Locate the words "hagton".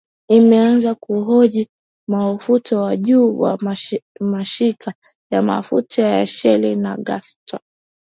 6.89-7.59